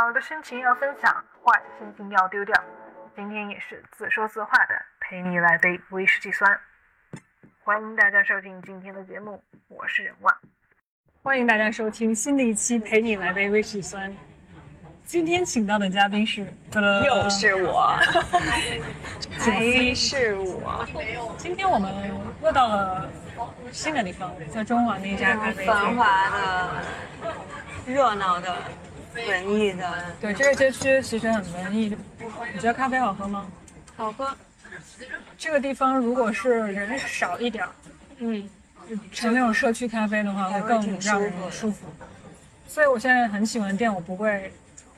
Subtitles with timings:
[0.00, 1.12] 好的心情要分享，
[1.42, 2.54] 坏的心情要丢掉。
[3.16, 6.56] 今天也是自说自话的，陪你来杯威士忌酸。
[7.64, 10.32] 欢迎大家收听今天的节目，我是任万。
[11.20, 14.08] 欢迎大家收听新的一期《陪你来杯威士忌酸》。
[15.04, 16.46] 今天请到的嘉宾是，
[17.04, 17.98] 又是我，
[19.36, 20.86] 还是我。
[21.36, 21.92] 今天我们
[22.40, 23.10] 又到了
[23.72, 25.96] 新的地方，在中环的一家咖啡繁厅。
[25.96, 26.84] 华的、
[27.84, 28.56] 热闹的、
[29.26, 31.96] 文艺的，对，这个街区其实很文艺。
[32.54, 33.46] 你觉得咖啡好喝吗？
[33.96, 34.28] 好喝。
[35.36, 37.70] 这个地方如果是人少一点儿，
[38.18, 38.48] 嗯，
[39.12, 41.86] 成那种社区咖啡的话，会更让人舒服。
[42.66, 44.52] 所以我现在很喜欢店，我不会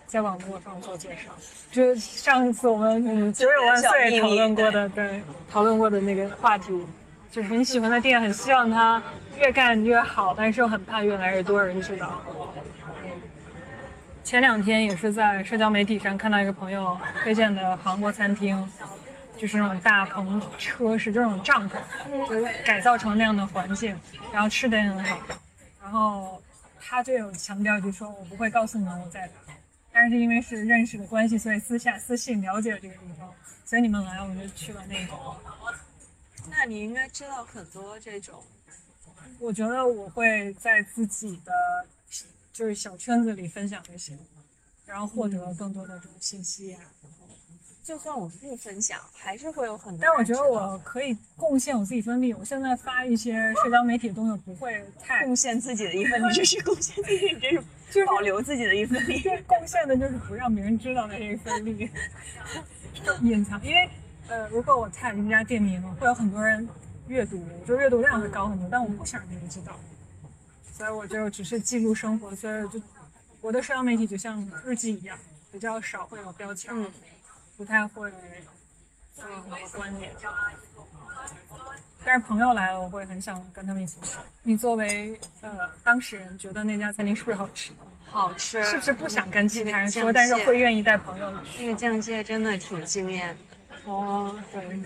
[0.07, 1.31] 在网络上做介绍。
[1.71, 6.85] 就是上一次我们嗯九九万岁讨论过的，对，讨论过的那个话题，
[7.31, 9.03] 就是很喜欢的店，很希望它
[9.39, 12.21] 越干越好，但是又很怕越来越多人知道。
[14.23, 18.71] 前两天也是在社交媒体上看到一个朋友推荐的韩国餐厅，
[19.37, 23.99] 就是那种大篷车是这种帐篷，就是改造成那样的环境，
[24.33, 25.19] 然后吃的也很好。
[25.83, 26.41] 然后
[26.79, 29.55] 他就有强调，就说我不会告诉你们我在哪，
[29.93, 33.29] 但是因为是认识的关系，所以私下私信了解了这个地方，
[33.65, 35.13] 所以你们来我们就去了那个。
[36.49, 38.41] 那你应该知道很多这种。
[39.39, 41.53] 我觉得我会在自己的
[42.61, 44.13] 就是小圈子里分享这些，
[44.85, 46.83] 然后获得更多的这种信息啊。
[47.83, 50.03] 就算我不分享，还是会有很多。
[50.03, 52.35] 但我觉得我可以贡献我自己分力。
[52.35, 59.23] 我现在发一些社交媒体的东西，不会太贡献自己的一份力， 这是贡献自己，这是就是保留自己的一份力。
[59.23, 61.89] 对贡献的就是不让别人知道的这一份力，
[63.23, 63.59] 隐藏。
[63.65, 63.89] 因为
[64.29, 66.69] 呃，如果我 tag 这家店名，会有很多人
[67.09, 69.75] 阅读，就阅读量会高很多，但我不想别人知道，
[70.81, 72.35] 所以我就只是记录生活。
[72.35, 72.81] 所以就
[73.43, 75.19] 我的社交媒体就像日记一样，
[75.53, 76.91] 比较少会有标签，嗯
[77.59, 78.11] 不太会
[79.19, 80.11] 有很多观点。
[82.03, 84.17] 但是朋友来了，我会很想跟他们一起吃。
[84.43, 87.73] 你作为呃当事人，觉得那家餐厅是不是好吃？
[88.07, 91.67] 好吃，是不是不想跟其他人说，但是会愿意带朋友去？
[91.67, 93.93] 那个酱蟹真的挺惊艳的。
[93.93, 94.81] 哦，对，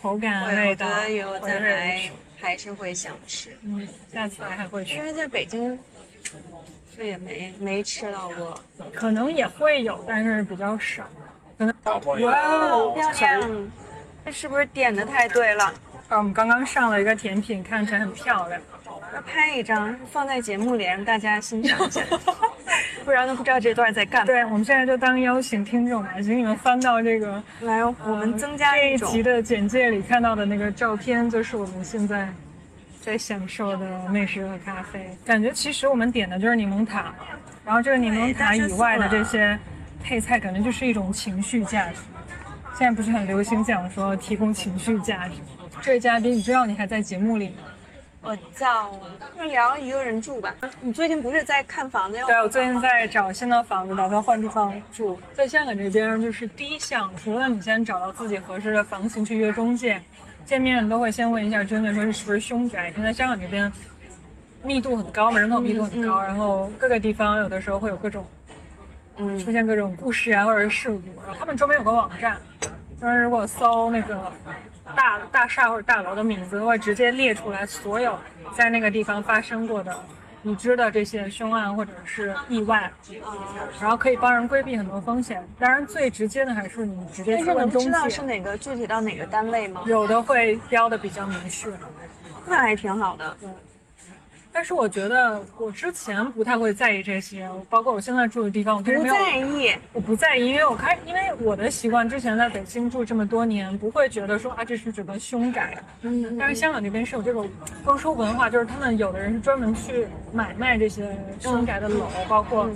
[0.00, 5.78] 口感、我味道，觉得以后我再也来是还是会想吃，嗯，下次来还会去，因为在北京
[6.96, 8.60] 这也没没吃到过。
[8.92, 11.04] 可能也会有，但是比较少。
[11.58, 11.74] 可能
[12.22, 12.32] 哇
[12.70, 13.70] 哦，漂亮！
[14.24, 15.64] 这是不是点的太对了？
[16.08, 18.60] 啊，我们刚刚上了一个甜品，看起来很漂亮。
[19.14, 22.02] 要拍一张放在节目里让大家欣赏一下，
[23.04, 24.26] 不然都不知道这段在干嘛。
[24.26, 32.28] 对，我们现在就当邀请听众吧，请你们翻到这个来，我们增加这一集的简介里看到的那个照片，就是我们现在
[33.00, 35.10] 在享受的美食和咖啡。
[35.24, 37.14] 感觉其实我们点的就是柠檬塔，
[37.64, 39.58] 然后这个柠檬塔以外的这些
[40.02, 41.96] 配菜，感觉就是一种情绪价值。
[42.76, 45.34] 现在不是很流行讲说提供情绪价值。
[45.80, 47.67] 这位嘉宾，你知道你还在节目里吗？
[48.20, 48.90] 我叫
[49.36, 50.54] 就聊一个人住吧。
[50.80, 52.26] 你最近不是在看房子要？
[52.26, 55.18] 对，我最近在找新的房子，打算换地方住。
[55.32, 60.02] 在香港这边，就是第一项，除了你先找到自己合适的房型去约中介，
[60.44, 62.92] 见面都会先问一下中介说是不是凶宅。
[62.96, 63.72] 因为在香港这边
[64.62, 68.26] 密度很高嘛，人口密度很高，然后各个地方有的时候会有各种
[69.16, 71.00] 嗯出现各种故事啊，或者是事故。
[71.24, 72.36] 然后他们专门有个网站，
[73.00, 74.32] 就是如果搜那个
[74.96, 78.18] 大大厦或者大楼的名字，会直接列出来所有
[78.56, 79.96] 在那个地方发生过的
[80.42, 82.90] 已知的这些凶案或者是意外，
[83.80, 85.46] 然后可以帮人规避很多风险。
[85.58, 89.82] 当然，最直接的还是你直接但是去问中能知道是，哪个具体到哪个单位吗？
[89.86, 91.70] 有的会标的比较明确。
[92.46, 93.36] 那还挺好的。
[94.58, 105.80] 但是我觉得我之前不太会在意这些，包括我现在住的地方，我其实不没有在意，我不在意，因为我开，因为我的习惯，之前在北京住这么多年，不会觉得说啊这是指的凶宅。
[106.00, 107.48] 嗯，但是香港那边是有这种
[107.84, 112.68] 丰收文化，就是他们有的人是专门去买卖这些凶宅的楼，包括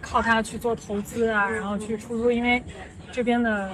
[0.00, 2.60] 靠它去做投资啊，然后去出租，因为
[3.12, 3.70] 这边的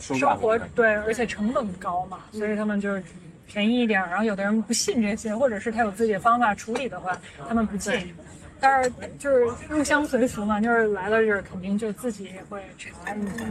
[0.00, 3.02] 生活对，而且成本高嘛，所以他们就是
[3.50, 4.00] 便宜一点。
[4.00, 8.14] 然后有的人不信这些，或者是他有自己的方法处理的话，他们不信。
[8.60, 13.44] 但是就是入乡随俗嘛，就是来了这儿肯定就自己也会查一下。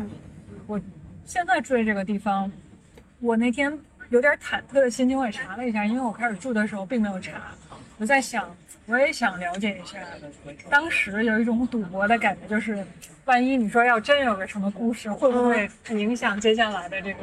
[0.68, 0.80] 我
[1.26, 2.50] 现在住的这个地方，
[3.20, 3.76] 我那天
[4.10, 7.42] 有点忐忑的心情，我也查了一下，因为我开始住的时候并没有查，
[7.98, 8.56] 我在想，
[8.90, 10.00] 我也想了解一下，
[10.68, 12.84] 当时有一种赌博的感觉，就是
[13.26, 17.20] 万一你说要真有个什么故事，会不会影响接下来的这个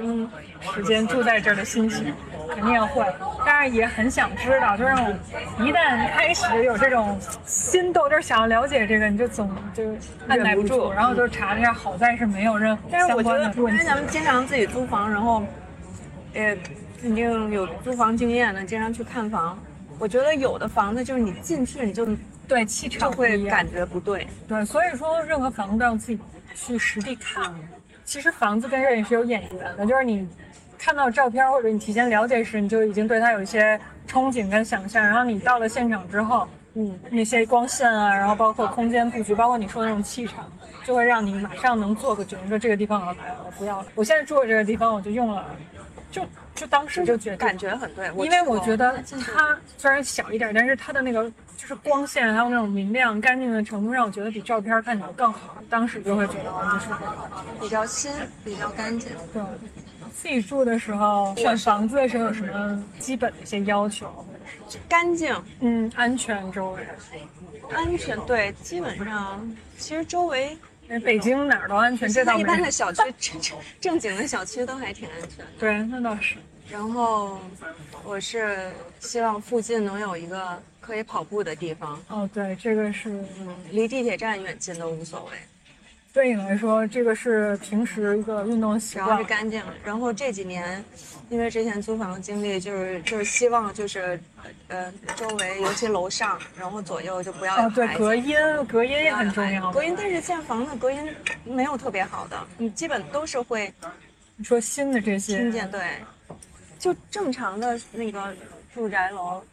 [0.72, 2.14] 时间住在这儿的心情？
[2.54, 3.04] 肯定会，
[3.44, 5.10] 但是也很想知道，就让我
[5.58, 9.82] 一旦开始有这种心动，就是想要了解这个，你就总就
[10.28, 13.76] 按耐不住，然后就查了一下，好在是没有任何但是我觉得，相关的问题。
[13.76, 15.42] 因为咱们经常自己租房，然后
[16.32, 16.56] 也
[17.02, 19.58] 肯定有租房经验的，经常去看房。
[19.98, 22.06] 我觉得有的房子就是你进去你就
[22.46, 24.26] 对气场就会感觉不对。
[24.46, 26.19] 对，所以说任何房子都要自己
[26.54, 27.54] 去实地看。
[28.04, 30.28] 其实房子跟人也是有眼缘的，就是你
[30.78, 33.76] 看到照片或者你提前了解时，你就已经对它有一些
[34.08, 40.48] 憧憬跟想象，然后你到了现场之后，嗯，那些光线啊，然后包括空间布局，包括你说的那种气场，
[40.84, 43.87] 就会让你马上能做个决定，说这个地方我我不要了。
[43.96, 45.44] 我现在住的这个地方，我就用了，
[46.16, 49.02] 就就当时就觉得感觉很对，因为我觉得
[49.34, 55.56] 它虽然小一点，但是它的那个就是光线还有那种明亮、干净的程度，让我觉得比照片看起来更好。
[55.68, 56.86] 当时就会觉得哦这是
[57.60, 58.10] 比较新，
[58.42, 59.10] 比较干净。
[59.32, 59.42] 对。
[60.14, 64.10] 自己住的时候，选房子的时候有什么基本的一些要求？
[64.88, 66.80] 干净、嗯，安全周围。
[67.70, 69.46] 安全，对，基本上
[69.76, 70.56] 其实周围
[70.88, 72.70] 因为北京哪儿都安全，这倒没有一般的。
[72.70, 75.44] 小区 正正正经的小区都还挺安全的。
[75.58, 76.36] 对，那倒是。
[76.70, 77.40] 然后
[78.04, 83.08] 我是希望附近能有一个可以跑步的地方，哦，对，这个是
[83.40, 85.38] 嗯，离地铁站远近都无所谓，
[86.16, 89.24] 对你来说，这个是平时一个运动习惯是。
[89.24, 89.62] 干净。
[89.84, 90.82] 然后这几年，
[91.28, 94.18] 因为之前租房经历，就是就是希望就是
[94.68, 98.34] 呃周围尤其楼上，然后左右就不要有哦，对，隔音，
[98.66, 99.70] 隔音也很重要。
[99.70, 101.06] 隔音，但是现在房子隔音
[101.44, 103.70] 没有特别好的，你基本都是会
[104.36, 105.82] 你说新的这些，听见，对，
[106.78, 108.34] 就正常的那个
[108.74, 109.44] 住宅楼、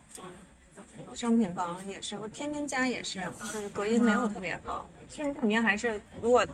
[1.13, 3.21] 商品房也是，我天天家也是，
[3.51, 4.89] 就是隔音没有特别好。
[5.09, 6.45] 其实你肯定还是，如果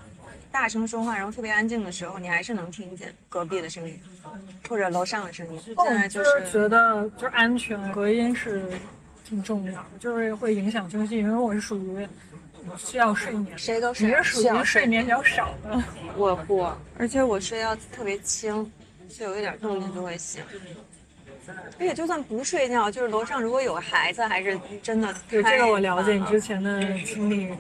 [0.51, 4.00] 大声说话，然后特别安静的时候，你还是能听见隔壁的声音，
[4.68, 5.62] 或者楼上的声音。
[5.75, 8.63] 哦现在就是是觉得就是安全隔音是
[9.24, 11.18] 挺重要的，就是会影响休息。
[11.18, 12.07] 因为我是属于
[12.78, 15.81] 需要睡眠，谁都是你是属于睡眠比较少的。
[16.18, 16.68] 我不，
[16.98, 18.72] 而且我睡觉特别轻，
[19.07, 20.42] 就有一点动静就会醒。
[21.80, 27.51] 而且就算不睡觉，就是楼上如果有孩子，还是真的对这个我了解，你之前的经历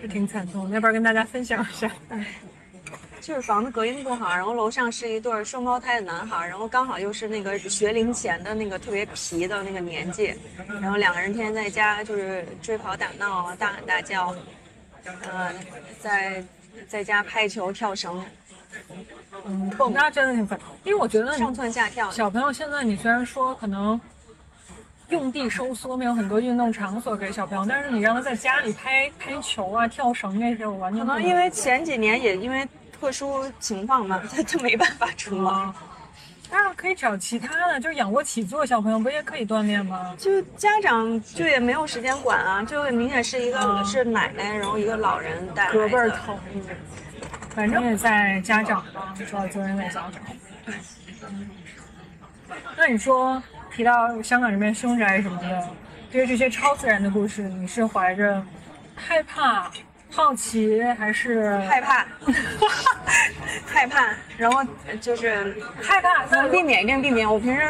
[0.00, 1.90] 是挺惨痛的，要不然跟大家分享一下？
[3.20, 10.34] 就是房子隔音不好，然后楼上是一对儿双胞胎的男孩儿，然后刚好又是那个学龄前的那个特别皮的那个年纪，
[10.80, 14.34] 然后两个人天天在家就是追跑打闹啊，大喊大叫，
[15.04, 15.52] 呃，
[16.00, 16.42] 在
[16.88, 18.24] 在家拍球跳绳，
[19.44, 22.10] 嗯，那真的挺烦，因为我觉得上蹿下跳。
[22.10, 24.00] 小朋友现在，你虽然说可能
[25.10, 32.66] 用地收缩，没有很多运动场所给小朋友，但是你让他在家里拍拍球啊、跳绳那些，我完全可能因为前几年也因为
[32.98, 35.44] 特殊情况嘛，他就没办法出
[36.50, 40.12] 当然可以找其他的，就是仰卧起坐，小朋友不也可以锻炼吗？
[40.18, 46.36] 就家长就也没有时间管啊，就明显是一个、嗯是奶奶，然后一个老人带孩子胳膊儿疼，
[47.54, 50.20] 反正也在家长吧，主要责任在家长。
[52.76, 53.40] 那你说
[53.74, 55.68] 提到香港这边凶宅什么的，
[56.10, 58.42] 对于这些超自然的故事，你是怀着
[58.94, 59.70] 害怕、
[60.10, 62.06] 好奇，还是害怕，
[63.64, 64.62] 害怕，然后
[65.00, 66.24] 就是害怕？
[66.30, 67.30] 那能避免一定避免。
[67.30, 67.62] 我平时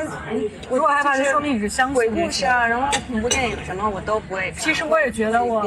[0.71, 2.25] 如果害怕，就就是说明你是相鬼信鬼。
[2.25, 4.61] 故事啊，然后恐怖电影什么我都不会看。
[4.61, 5.63] 其实我也觉得我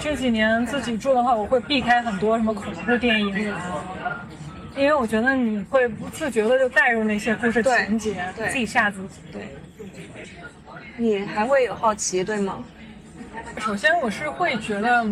[0.00, 3.58] 这几年自己住的话，我会避开很多什么恐怖电影啊，
[4.76, 9.20] 因为我觉得你会不自觉的就带入那些故事情节，对自己吓自己。
[9.30, 9.48] 对，
[10.96, 12.64] 你还会有好奇对吗？
[13.58, 15.04] 首先，我是会觉得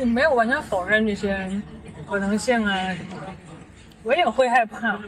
[0.00, 1.50] 我没有完全否认这些
[2.08, 3.32] 可能性啊什么的，
[4.02, 4.98] 我也会害怕。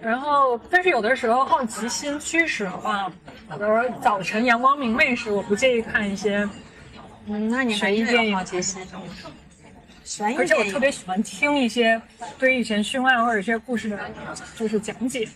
[0.00, 3.10] 然后，但是有的时候好奇心驱使的话，
[3.50, 6.48] 有的时候早晨阳光明媚时，我不介意看一些，
[7.26, 8.80] 嗯，那你还是有好奇心。
[10.10, 12.00] 悬疑而且我特别喜欢听一些
[12.36, 13.96] 对以前凶案或者一些故事的，
[14.56, 15.28] 就是讲解。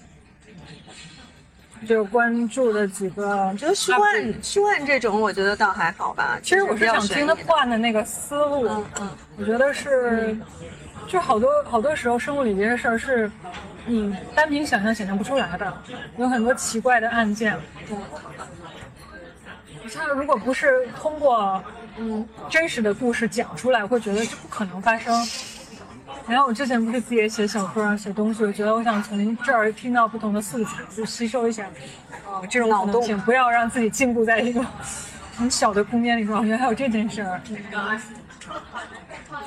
[1.87, 6.41] 就关注的几个，我觉得凶案凶案这种，我觉得倒还好吧。
[6.43, 10.37] 其实我是想听他换的那个思路，嗯嗯，我觉得是，
[11.07, 13.31] 就好多好多时候生活里这些事儿是
[13.87, 15.73] 你单凭想象想象不出来的，
[16.17, 17.57] 有很多奇怪的案件。
[19.89, 21.63] 像如果不是通过
[21.99, 25.15] 嗯真实的故事讲出来，会觉得这不可能发生。
[26.27, 31.67] 然后我之前不是自己也写小说啊，写东西，我觉得我想从这儿听到不同的素材，就吸收一下，
[32.27, 34.65] 哦，这种可能性，不要让自己禁锢在一个
[35.37, 36.27] 很小的空间里。
[36.29, 37.41] 我觉得还有这件事儿，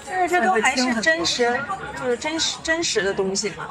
[0.08, 1.60] 但是这都还是真实，
[2.00, 3.68] 就是真实真实的东西嘛。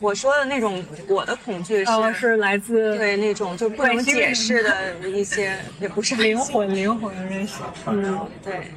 [0.00, 7.54] 我说的那种我的恐惧是是来自对那种就不能解释的一些，也不是灵魂灵魂的那些，
[7.86, 8.72] 嗯，对。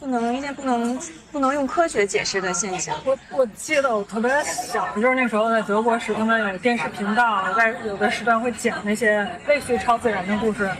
[0.00, 0.96] 不能一些不能
[1.32, 2.94] 不能用科学解释的现象。
[3.04, 10.70] 我我记得我特别小，就是那时候在德国时，他们有电视频道，在有的时段会讲那些类似于超自然的故事，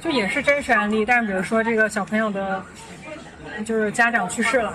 [0.00, 1.06] 就也是真实案例。
[1.06, 2.62] 但是比如说这个小朋友的。
[3.64, 4.72] 就是家长去世了，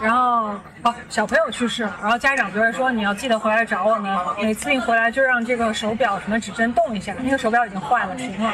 [0.00, 8.52] 然后哦小朋友去世了，然后家长就会说你要记得回来找我们，每次一回来就让这个手表什么指针动一下，那个手表已经坏了停了，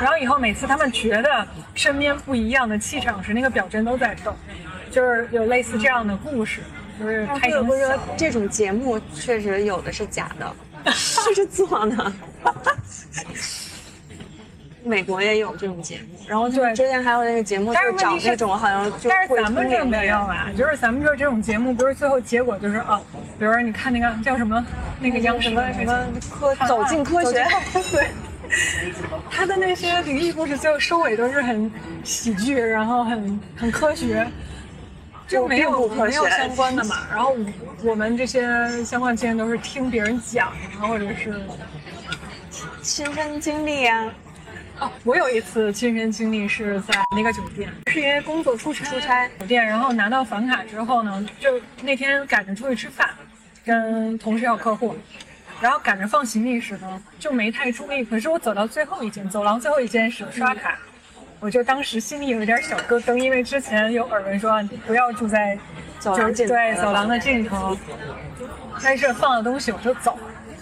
[0.00, 4.36] 然后以后每次他们觉得身边不一样的气场时，那个表针都在动，
[4.90, 6.60] 就是有类似这样的故事，
[7.00, 7.68] 就是拍成
[8.16, 10.54] 这种节目确实有的是假的，
[10.92, 12.12] 是做的。
[14.86, 16.72] 美国也有这种节目，然后对。
[16.74, 23.00] 之前还有那个节目，就找那种好像就但是咱们这没有啊，就是咱们这这种节目，不是最后结果就是啊，
[23.38, 24.64] 比如说你看那个叫什么
[25.00, 27.44] 那个央什么什么科走进科学，
[27.90, 28.06] 对，
[29.30, 31.70] 他的那些灵异故事最后收尾都是很
[32.04, 34.26] 喜剧，然后很很科学，
[35.26, 36.96] 就没有没有相关的嘛。
[37.10, 37.34] 然后
[37.82, 41.40] 我们这些相关经验都是听别人讲，然后或者是
[42.82, 44.04] 亲身经历呀。
[44.78, 53.08] 哦，我有一次亲身经历是在那个酒店，是因为工作出差出差酒店，然后拿到房卡之后呢，就那天赶着出去吃饭，
[53.64, 54.94] 跟同事还有客户，
[55.62, 58.04] 然后赶着放行李时呢，就没太注意。
[58.04, 60.78] 可是我走到最后一间走廊最后一间时刷卡，
[61.40, 65.58] 我就当时心里有一点小咯噔，因为之前有耳闻说不要住在
[65.98, 67.74] 走廊尽对走廊的尽头，
[68.82, 70.18] 但是放了东西我就走，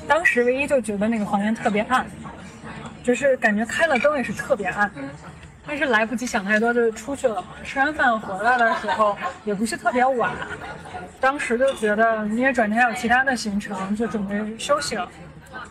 [0.07, 2.07] 当时唯一就觉得那个房间特别暗。
[3.05, 4.91] 就是感觉开了灯也是特别暗，
[5.67, 7.45] 但是来不及想太多就出去了。
[7.63, 10.33] 吃完饭回来的时候也不是特别晚，
[11.21, 15.07] 当时就觉得因为转天还有其他的行程，就准备休息了。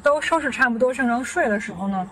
[0.04, 2.08] 都收拾差不多，正常睡的时候呢，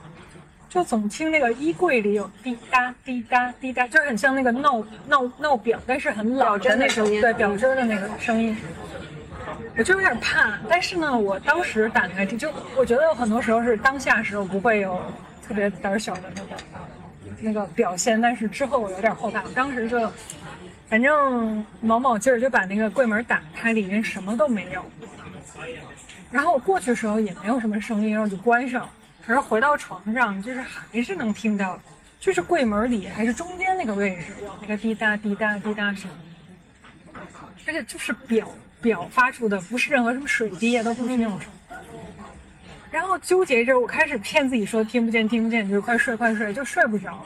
[0.68, 8.58] 就总听那个衣柜里有滴答滴答滴答，就很像那个闹闹闹表，但是很老的那种，对表针的那个声音。
[9.78, 15.02] 我就有点怕，但是呢，我当时胆还挺，就我觉得很多时候是当下时候不会有
[15.48, 16.50] 特别胆小的那个
[17.40, 19.42] 那个表现，但是之后我有点后怕。
[19.56, 20.12] 当时就
[20.90, 24.84] 反正卯卯劲儿就把那个柜门打开，里面什么都没有。
[26.30, 28.88] 然后我过去的时候也没有什么声音，然后就关上。
[29.26, 31.80] 可是回到床上，就是还是能听到，
[32.20, 36.12] 就是柜门里还是中间那个位置有那个滴答滴答滴答声，
[37.66, 38.48] 而且就是表。
[38.82, 41.50] 表发出的不是任何什么水滴啊，都不是那种声。
[42.90, 47.26] 然后纠结着，我开始骗自己说听不见，听不见，就快睡，快睡，就睡不着。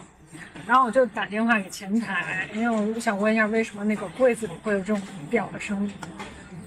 [0.67, 5.93] 然后我就打电话给前台，因为我想问一下，为什么那个柜子里会有这种表的声音？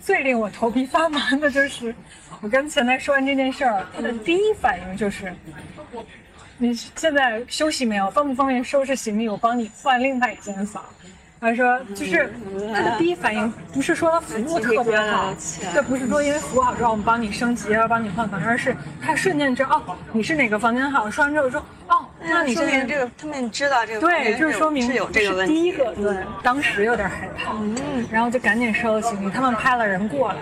[0.01, 1.95] 最令我头皮发麻的就是，
[2.41, 5.33] 我跟前台说完这件事儿，他的第一反应就是：
[6.57, 8.11] 你现在休息没有？
[8.11, 9.29] 方不方便收拾行李？
[9.29, 10.85] 我帮你换另外一间房。
[11.41, 12.33] 他说，就是
[12.75, 15.33] 他的第一反应不是说他服务特别好，
[15.73, 21.09] 这不是说因为服务好之后我们帮你升级，要帮你换房，而是他瞬间知道哦，你是哪个房间好。
[21.09, 25.55] 说完之后说哦，那你这边这个他们知道这个对，就是说明是有这个问题。
[25.55, 29.31] 第一个对，当时有点害怕，嗯，然后就赶紧收了行李。
[29.31, 30.37] 他们派了人过来，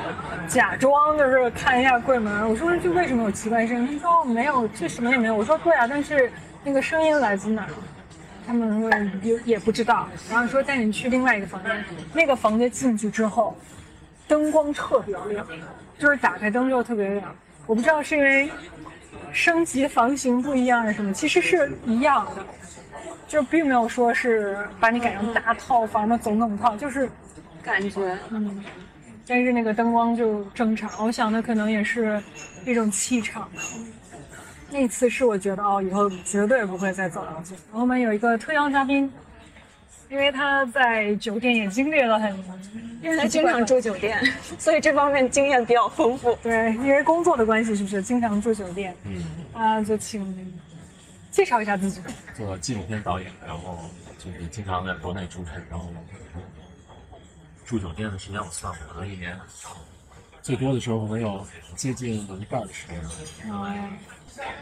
[0.48, 2.48] 假装就是看一下柜门。
[2.48, 4.00] 我说就为什么有奇怪声音？
[4.02, 5.34] 他说没有，这什么也没有。
[5.34, 6.32] 我说对啊，但是
[6.64, 7.66] 那个声音来自哪？
[8.46, 8.90] 他们说
[9.22, 11.84] 也也不知道，然后说带你去另外一个房间。
[12.12, 13.56] 那个房间进去之后，
[14.28, 15.46] 灯光特别亮，
[15.98, 17.34] 就是打开灯之后特别亮。
[17.66, 18.48] 我不知道是因为
[19.32, 22.46] 升级房型不一样还是什么，其实是一样的，
[23.26, 27.10] 就并没有说是把你改成大套房的总统套，就是
[27.62, 28.64] 感觉嗯。
[29.28, 32.22] 但是那个灯光就正常，我想的可能也是
[32.64, 33.50] 一种气场。
[34.68, 37.56] 那次是我觉得哦，以后绝对不会再走廊进。
[37.72, 39.10] 我们有一个特邀嘉宾，
[40.10, 42.36] 因为他在酒店也经历了很，
[43.00, 44.20] 因为他经常住酒店，
[44.58, 46.36] 所以这方面经验比较丰富。
[46.42, 48.94] 对，因为工作的关系，是不是经常住酒店？
[49.04, 50.52] 嗯，啊，就请
[51.30, 52.00] 介绍一下自己。
[52.34, 53.78] 做纪录片导演，然后
[54.18, 55.88] 就是经常在国内出差，然后
[57.64, 59.38] 住酒店的时间我算过，可能一年
[60.42, 61.46] 最多的时候能有
[61.76, 63.00] 接近一半的时间。
[63.52, 63.72] 哦。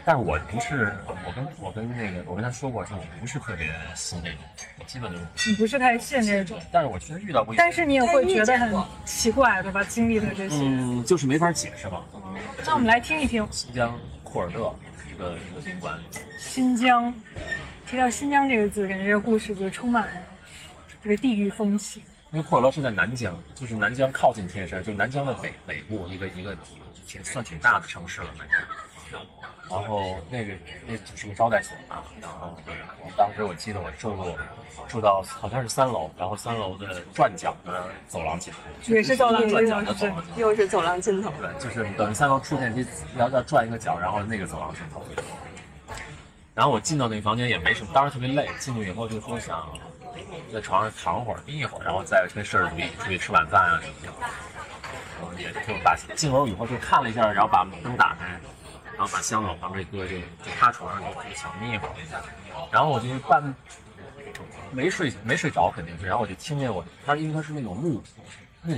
[0.03, 4.39] 但是我不是，我跟我跟那个，我跟他说过，就不是特别信那种，
[4.85, 5.19] 基本都。
[5.47, 6.59] 你不是太信这种。
[6.71, 7.53] 但是我确实遇到过。
[7.57, 8.73] 但是你也会觉得很
[9.05, 9.83] 奇怪，对吧？
[9.83, 10.57] 经历的这些。
[10.61, 12.03] 嗯，就是没法解释吧。
[12.65, 13.47] 那我们来听一听。
[13.51, 14.75] 新疆库尔勒，
[15.13, 15.99] 一个一个宾馆。
[16.37, 17.13] 新疆，
[17.87, 20.13] 提到新疆这个字，感觉这个故事就充满了
[21.03, 22.01] 这个地域风情。
[22.31, 26.55] 因为库尔勒是在南疆，就是南疆靠近天山，就是南疆的北北部一个一个
[27.07, 28.57] 挺算挺大的城市了，南疆。
[29.69, 30.53] 然后那个
[30.85, 32.55] 那只是个招待所嘛，然后
[33.03, 34.15] 我当时我记得我住
[34.87, 40.23] 住到好像是三楼，然后三楼的转角的走廊尽头，也是走廊转角的走廊。
[40.35, 41.31] 又是走廊尽头。
[41.41, 42.85] 对，就是等于三楼出电梯
[43.17, 45.03] 要要转一个角，然后那个走廊尽头。
[46.53, 49.67] 然后我进到那个房间也没什么，当时特别累，进去以后就说想
[50.53, 54.09] 在床上躺会儿，眯一会儿，然后再跟摄制组一起出去吃晚饭啊什么的。
[55.17, 56.07] 然后也挺有大气。
[56.15, 58.39] 进楼以后就看了一下，然后把灯打开，
[58.97, 61.93] 然后把箱子往旁边一搁，就就趴床上就就想眯一会儿。
[62.71, 63.53] 然后我就半
[64.71, 68.01] 没睡没睡着肯定是，然后我就听见我，它因为它是那种木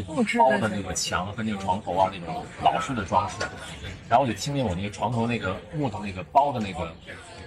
[0.08, 3.36] 木包的那个墙和那个床头啊那种老式的装饰，
[4.10, 6.94] 然后我就听见我那个床头那个木头那个包的那个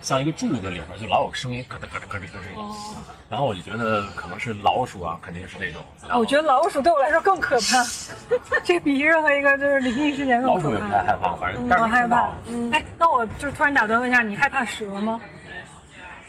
[0.01, 2.97] 像一个柱子里边就老有声音咯噔咯噔咯噔咯噔，
[3.29, 5.83] 然后我就觉得可能是老鼠啊，肯定是那种。
[6.19, 7.85] 我觉得老鼠对我来说更可怕，
[8.65, 11.03] 这比任何一个就是灵异事件更可怕老鼠也不太。
[11.05, 12.29] 害怕，反正但是我害怕。
[12.73, 15.21] 哎，那我就突然打断问一下，你害怕蛇吗？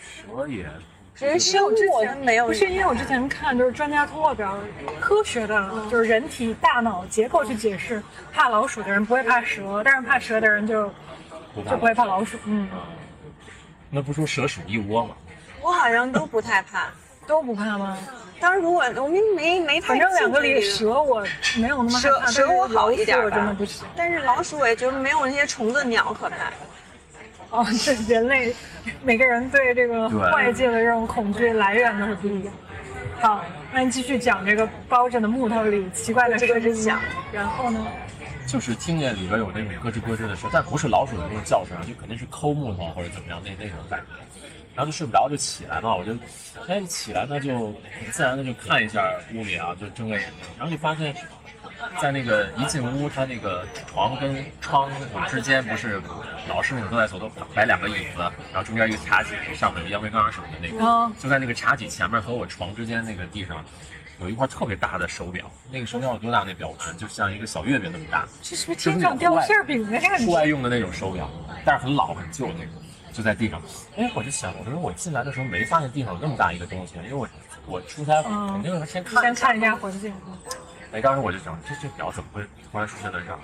[0.03, 0.65] 蛇也
[1.15, 1.71] 只是生物
[2.23, 4.57] 没有，不是因为我之前看，就是专家通过比较
[4.99, 8.01] 科学的，就是人体大脑结构去解释，
[8.33, 10.87] 怕老鼠的人不会怕蛇，但是怕蛇的人就
[11.55, 12.37] 就不会怕老鼠。
[12.45, 12.67] 嗯，
[13.91, 15.15] 那不说蛇鼠一窝吗？
[15.61, 16.87] 我好像都不太怕。
[17.27, 17.95] 都不怕吗？
[18.39, 21.23] 当然，如果我们没没太反正两个里蛇我
[21.57, 23.85] 没有那么怕蛇蛇我好一点我真的不行。
[23.95, 26.35] 但是老鼠我也觉得没有那些虫子鸟可怕。
[27.51, 28.53] 哦，这人类
[29.03, 32.53] 每个人对这个外界的这种恐惧来源都是不一样。
[33.19, 36.99] 好，那你继续讲这个包着的木头里奇怪的这个声音是响。
[37.31, 37.85] 然后呢？
[38.51, 44.05] 就是听见里边有那种咯吱咯吱的声，但不是老鼠的那种叫声，就肯定是抠木头或者怎么样那那种感觉。
[44.75, 46.13] 然后就睡不着，就起来嘛，我就，
[46.67, 47.67] 哎，起来呢就
[47.97, 51.13] 很自然的就看一下屋里啊，就睁个眼睛，然后就发现，
[52.01, 56.01] 在那个一进屋，它那个床跟窗户之间不是
[56.47, 58.19] 老师那种招待所都摆两个椅子，
[58.53, 63.63] 然后中间一个茶几，上面有烟灰缸什么的那个，啊，就在那个茶几前面和我床之间那个地上，
[64.21, 66.43] 有一块特别大的手表，那个手表有多大？
[66.45, 70.49] 那表盘就像一个小月饼那么大，这是不是天上掉馅儿饼的感户外觉？
[70.49, 71.27] 用的那种手表，
[71.65, 72.73] 但是很老很旧那种，
[73.11, 73.59] 就在地上。
[73.97, 77.27] 哎，我就想，我说我进来的时候没发现地上有那么大一个东西，因为我
[77.65, 80.13] 我出差嗯肯定是先看先看一下环境。
[80.91, 83.39] 哎，当时我就想，这这表怎么会突然出现在这儿？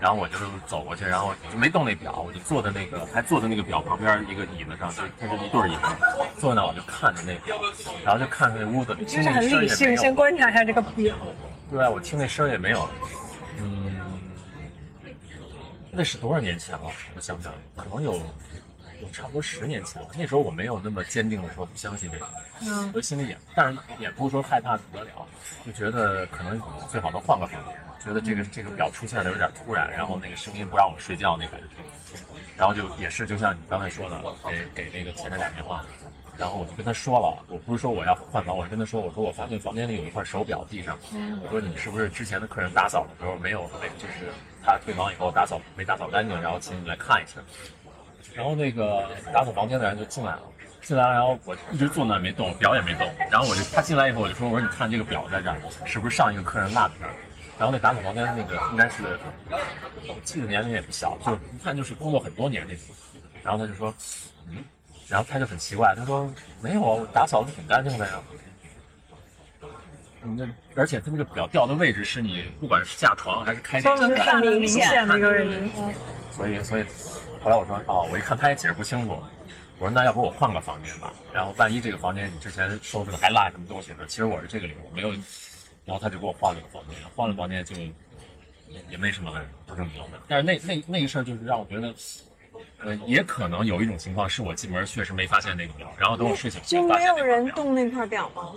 [0.00, 5.80] 然后我就走过去，然后就没动那表，我就坐在那个还坐在那个表旁边一个椅子上，就它是一对椅子，
[6.38, 7.56] 坐在那我就看着那表，
[8.04, 11.14] 然后就看着那屋子里，真是很听那声儿理性，也没有先观察一下这个表。
[11.70, 12.88] 对，我听那声也没有，
[13.58, 13.96] 嗯，
[15.90, 16.90] 那是多少年前了？
[17.16, 18.12] 我想想，可能有
[19.00, 20.08] 有差不多十年前了。
[20.16, 22.26] 那时候我没有那么坚定的说不相信这个，
[22.62, 25.26] 嗯，我心里也，但是也不是说害怕的不得了，
[25.64, 32.18] 就觉得可能最好能换个房间，觉得这个这个表出现的有点突然，然后那个声音不让我睡觉那感觉，
[32.56, 34.22] 然后就也是就像你刚才说的，
[34.74, 35.84] 给给那个前台打电话。
[36.36, 40.98] 然后我就跟他说了，我不是说我要换房，我是跟他说，我说我发现房间里有一块手表地上，
[41.44, 47.34] 我说你是不是之前的客人打扫的时候没有那个，就是他退房以后打扫没打扫干净，然后请你来看一下。
[48.34, 50.42] 然后那个打扫房间的人就进来了，
[50.82, 53.08] 进来了，然后我一直坐那儿没动，表也没动。
[53.30, 57.14] 然后我就他进来以后，我就说，我说你看这个表在这儿，是不是上一个客人落在这儿？
[57.58, 59.18] 然后那打扫房间那个应该是，
[60.08, 62.82] 我记得年龄也不小，就是一看就是工作很多年那种。
[63.42, 63.94] 然后他就说，
[64.48, 64.56] 嗯，
[65.08, 68.20] 然后他就很奇怪，他说没有啊，我打扫的挺干净的呀。
[70.22, 75.68] 你那而且他那个表掉的位置是你不管是下床还是开都能看得明明显显的一个位置。
[75.76, 75.94] 嗯
[76.32, 76.84] 所以所以
[77.42, 79.22] 后来我说哦，我一看他也解释不清楚，
[79.78, 83.98] 我说那要不我换个房间吧，然后万一这个房间你之前收拾的还落什么东西呢？
[84.08, 85.14] 其实我是这个理由，我没有，
[85.84, 87.92] 然后他就给我换了个房间，换了房间就也
[88.90, 89.32] 也没什么
[89.66, 91.94] 不正经的，但是那那那个事儿就是让我觉得。
[92.84, 98.52] 呃，也可能有一种情况是我进门确实没发现那个表，然后等我睡醒就没有人动那块表吗？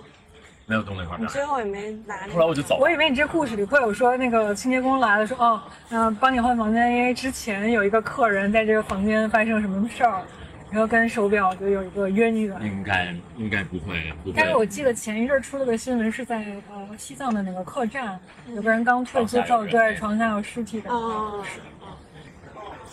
[0.68, 2.82] 没有动那块表，最后也没拿那后来我就走了。
[2.82, 10.24] 我以为你这故事里会有说那个清洁工来了，说哦，嗯、帮你换房间，因为之前有一个客人在这个房间发生什么事儿，
[10.70, 12.62] 然后跟手表就有一个渊源。
[12.62, 18.20] 应该应该不会不但是我，记得前一阵儿出了个新闻，是在呃西藏的那个客栈，
[18.54, 20.92] 有个人刚退之后，对床下有尸体的。
[20.92, 21.44] 哦，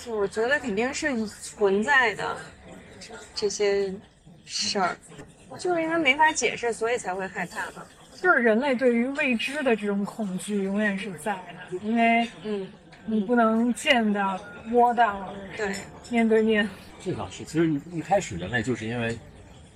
[0.04, 2.36] 就我觉得肯定是存在的
[3.34, 3.92] 这些
[4.44, 4.96] 事儿，
[5.58, 7.84] 就是因为没法解释，所以才会害怕嘛。
[8.22, 12.66] 就是人类对于未知的这种恐惧永远是在的，因为嗯，
[13.04, 15.74] 你不能见到、摸到、对，
[16.08, 16.68] 面对面。
[17.04, 19.18] 这倒是，其实一一开始人类就是因为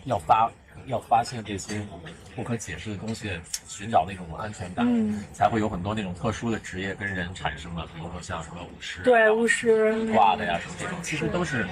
[0.04, 0.50] 要发
[0.86, 1.86] 要发现这些
[2.34, 3.30] 不可解释的东西，
[3.66, 11.66] 寻找那种安全感，嗯才会有很多那种特殊的职业跟人产生了，比如说像什么巫师啊、对，巫师挂的呀什么这种，其实都是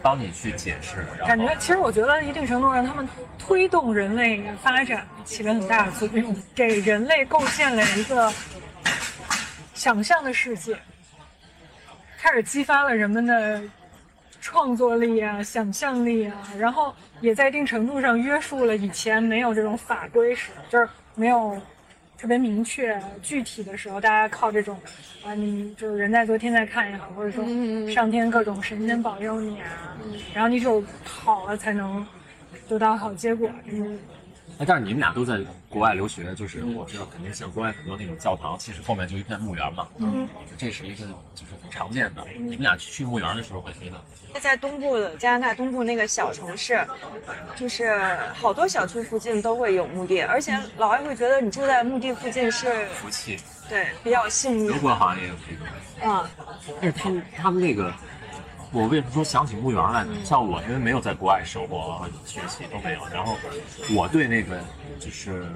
[0.00, 3.06] 帮你去解释，然后感觉其实我觉得一定程度上，他们
[3.38, 8.32] 推动人类发展起了很大的作用，给人类构建了一个
[9.74, 10.74] 想象的世界，
[12.16, 13.60] 开始激发了人们的
[14.44, 21.58] 创作力啊、想象力啊，然后也在一定程度上约束了以前没有这种法规时，就是没有
[22.18, 24.78] 特别明确具体的时候，大家靠这种
[25.24, 27.42] 啊，你就是人在做天在看也好，或者说
[27.90, 29.96] 上天各种神仙保佑你啊，
[30.34, 32.06] 然后你只有好了才能
[32.68, 33.50] 得到好结果。
[33.64, 33.98] 嗯，
[34.58, 42.24] 哎，但是你们俩都在国外留学，就是我知道肯定像国外很多那种教堂，其实后面就一片墓园嘛，嗯，这是一个就是很常见的。
[42.36, 46.86] 你们俩去墓园的时候会觉得，在东部的加拿大东部那个小城市，
[47.56, 53.38] 就是好多小区附近都会有墓地，而且老外会觉得你住在墓地附近是福气。
[53.66, 54.66] 对比较幸运。
[54.66, 55.66] 德国好像也有这种，
[56.02, 56.28] 嗯，
[56.82, 57.90] 但是他们他们那个，
[58.74, 60.12] 我为什么说想起墓园来呢？
[60.24, 63.36] 像我因为没有在国外生活和学习都没有，然后
[63.94, 64.60] 我对那个
[64.98, 65.46] 就是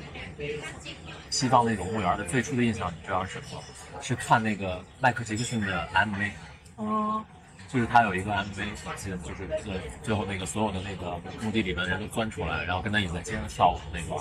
[1.28, 3.64] 西方那种墓园的最初的印象，你知道是什么吗？
[4.00, 6.30] 是看那个迈克杰克逊的 MV。
[6.76, 7.24] 哦，
[7.68, 14.18] 就是他有一个 MV，我记得就是最最后那个所有的那个墓地里面的人都钻出来，然后跟他一起在街上跳舞那段，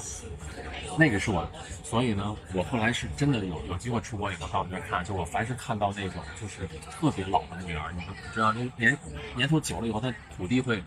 [0.99, 1.49] 那个是我，
[1.83, 8.97] 所以呢，我后来是真的有有机会出国以后到那边看，就我凡是看到那种就是特别老的墓园，你们知道，那年
[9.35, 10.83] 年头久了以后，它土地会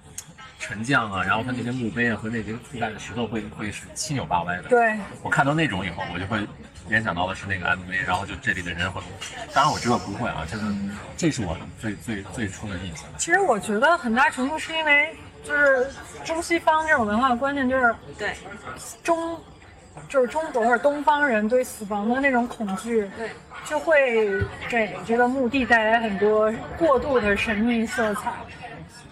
[0.58, 4.68] 沉降啊，然后它那些墓碑啊和那些覆盖的石头会会是七扭八歪的。
[4.68, 6.46] 对，我看到那种以后，我就会
[6.88, 9.00] 联想到的是那个 MV，然后就这里的人会，
[9.54, 10.64] 当然我知道不会啊，这个
[11.16, 13.06] 这是我最最最初的印象。
[13.16, 15.14] 其实我觉得很大程度是因为
[15.44, 15.88] 就是
[16.24, 18.34] 中西方这种文化观念，就是对
[19.02, 19.38] 中
[20.08, 23.30] 就是中国或者东方人对死亡的那种恐惧，对，
[23.64, 28.32] 就会给这个墓地带来很多过度的神秘色彩。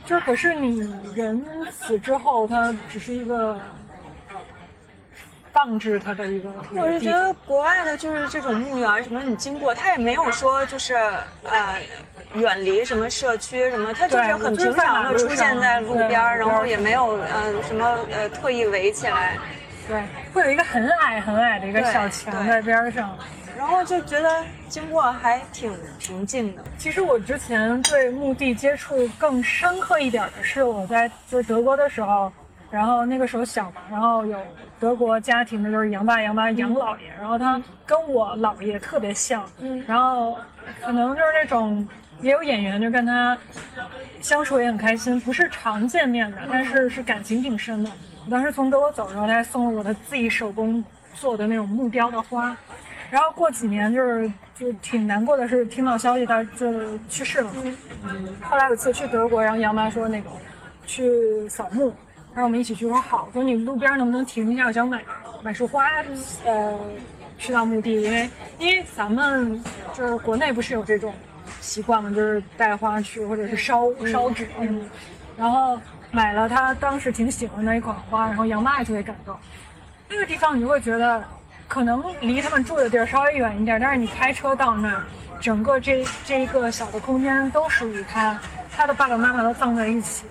[0.04, 0.78] 就是可是你
[1.14, 3.60] 人死之后，它只是一个
[5.52, 7.10] 放置它的一个一我是觉。
[7.10, 10.94] 得国外的就是这种墓园什么，你经过，它也没有说就是
[11.44, 11.76] 呃
[12.34, 19.38] 远离什么社区什么，它就是很平常的出现在路边儿，然后也没有呃什么呃特意围起来，
[19.86, 23.16] 对，会有一个很矮很矮的一个小墙对在边儿上。
[23.56, 26.62] 然后就觉得经过还挺平静的。
[26.78, 32.32] 其实我之前对墓地接触更深刻一点的是我在就是德国的时候，
[32.70, 34.38] 然后那个时候小嘛，然后有
[34.78, 40.36] 德国家庭的就是杨爸杨妈杨姥爷，然后他跟我姥爷特别像，嗯然后
[40.82, 41.86] 可能就是那种
[42.20, 43.36] 也有演员就跟他
[44.20, 47.90] 相处也很开心，不是常见面的，但是是感情挺深的。
[48.26, 52.56] 我当时从德国走的时候，他还送了我的自己手工做的那种木雕的花。
[53.10, 57.50] 然后过几年就是就挺难过的是听到消息他就去世了。
[58.42, 60.28] 后来有次去德国，然后杨妈说那个
[60.86, 61.90] 去扫墓，
[62.38, 65.02] 然后我们一起去，我说好，说你路边能不能停一下，我想买
[65.42, 65.88] 买束花，
[66.44, 66.78] 呃，
[67.36, 69.60] 去到墓地，因为因为咱们
[69.92, 71.12] 就是国内不是有这种
[71.60, 74.88] 习惯嘛，就是带花去或者是烧烧纸，嗯，
[75.36, 75.76] 然后
[76.12, 79.36] 买了他当时挺喜欢的一款花，然后杨妈也特别感动。
[80.08, 81.24] 那个地方你就会觉得，
[81.66, 85.02] 可能离他们住的地儿稍微远一点，但是你开车到那儿，
[85.40, 88.38] 整个这这一个小的空间都属于他，
[88.70, 90.24] 他的爸爸妈妈都葬在一起，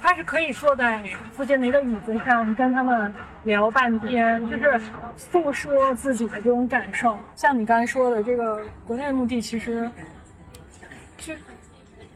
[0.00, 3.12] 他是可以坐在附近的一个椅子上跟他们
[3.44, 4.80] 聊半天，就是
[5.16, 7.18] 诉说自己的这种感受。
[7.34, 9.90] 像你刚才说的，这个国内墓地其实
[11.16, 11.34] 就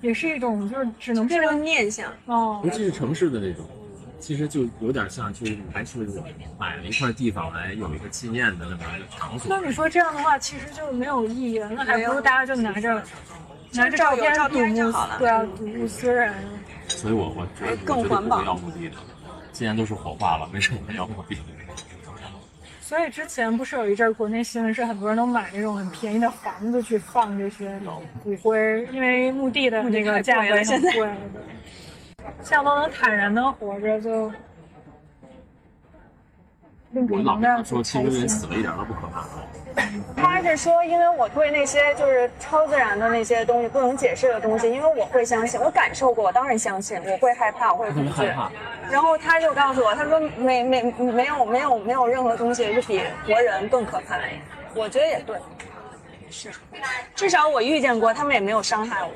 [0.01, 3.65] 也是一种，就是只能变成念想，哦尤，其是城市的那种，
[4.19, 5.99] 其实就有点像，就是你还是
[6.59, 9.47] 买了一块地方来有一个纪念的那么一个场所。
[9.49, 11.69] 那你说这样的话，其实就没有意义了。
[11.71, 13.03] 那还不如大家就拿着
[13.75, 16.35] 拿着照片照片睹物就好了对啊，睹物思人。
[16.89, 18.97] 所以我我觉得更环保不要墓地的，
[19.53, 21.39] 既然都是火化了，为什么要墓地？
[22.81, 27.81] 所以之前不是有一阵儿国内新闻是很多人都买那种很便宜的房子去放这些
[28.23, 31.09] 骨灰，因为墓地的那个价格很贵了现在贵。
[32.43, 34.31] 现在都能坦然的活着，就
[37.09, 39.25] 我老能的跟他说，其实人死了一点都不可怕。
[40.17, 48.23] 他是说，因为我对那些就是超自然的那些东西不能解释的东西，因为我会相信，我感受过，我当然相信，我会害怕，我会恐惧。
[48.91, 54.23] 然后他就告诉我，他说没没没有没有没有任何东西是比活人更可怕的。
[54.75, 55.37] 我觉得也对，
[56.31, 56.51] 是，
[57.15, 59.11] 至少我遇见过，他们也没有伤害我。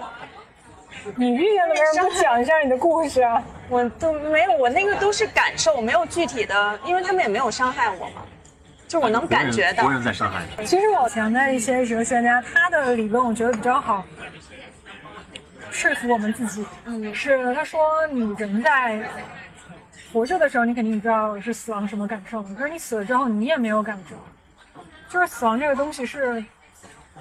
[1.14, 3.42] 你遇见的为什么不讲一下你的故事啊？
[3.68, 8.22] 我都没有，我那个都是感受，没有具体的，因为他们也没有伤害我嘛，
[8.96, 9.84] 就我能感觉到。
[10.64, 14.02] 其实我前的一些哲学家，他的理论我觉得比较好
[15.70, 16.64] 说服我们自己。
[16.86, 17.78] 嗯是他说
[18.10, 19.06] 你人在
[20.12, 24.14] 活着的时候，你肯定知道是死亡什么感受，可是你死了之后，你也没有感觉。
[25.10, 26.42] 就是死亡这个东西是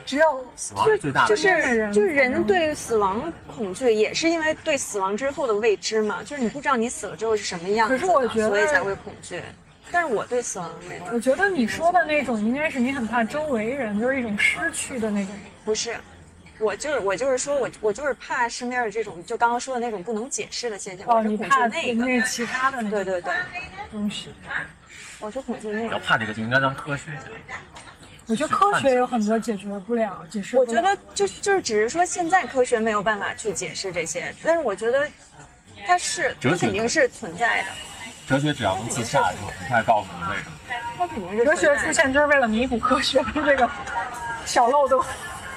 [0.05, 1.35] 只有死亡最大的就。
[1.35, 9.41] 是就是人对死亡恐惧，也是因为对死亡之后的未知嘛，就是你不知道你死了之后是什么样子，可是我觉得所以才会恐惧。
[9.91, 15.33] 但是我对死亡没有，我觉得你说的那种应该是你很怕周围人，就是一种失去的那种。
[15.63, 15.95] 不是，
[16.59, 22.05] 我就是我就是说我我就是怕身边的这种，就刚刚说的那种不能解释的现象，哦，你怕惧那个。
[22.05, 23.33] 那其他的对对对，
[23.91, 24.29] 东西。
[25.19, 25.99] 我是恐惧那要个。
[25.99, 27.59] 怕这个就应该让科学讲。
[28.27, 30.67] 我觉得科学有很多解决不了，解释不了。
[30.67, 35.07] 我觉得就就是只是说现在科学没有办法去解释这些，但是我觉得
[35.85, 37.67] 它是它肯定是存在的，
[38.27, 41.45] 哲学只要能自洽，就很快告诉你为什么。
[41.45, 41.91] 哲学出。
[41.91, 43.69] 现就是为了弥补科学的这个
[44.45, 45.03] 小漏洞，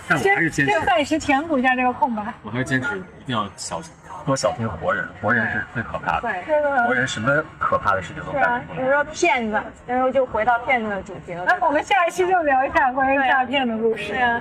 [0.09, 2.23] 但我还是坚持先，暂时填补一下这个空白。
[2.43, 3.81] 我还是坚持一定要小
[4.27, 6.23] 多小心活人，活人是最可怕的。
[6.23, 8.65] 对，这个活人什么可怕的事情都干。
[8.75, 11.45] 比如说骗子，然后就回到骗子的主题了。
[11.47, 14.09] 那我们下一期就聊一下关于诈骗的故事。
[14.09, 14.41] 对啊，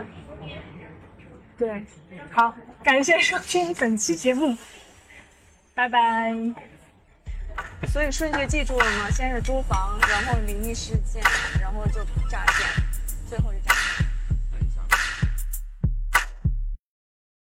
[1.58, 1.86] 对，
[2.32, 4.56] 好，感谢收听本期节目，
[5.74, 6.77] 拜拜。
[7.92, 9.10] 所以顺序记住了吗？
[9.12, 11.22] 先是租房然后灵异事件
[11.62, 12.70] 然后就诈骗
[13.30, 13.52] 最后